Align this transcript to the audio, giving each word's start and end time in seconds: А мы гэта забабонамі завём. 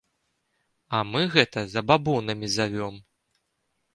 А 0.99 1.01
мы 1.11 1.21
гэта 1.35 1.59
забабонамі 1.75 2.47
завём. 2.57 2.95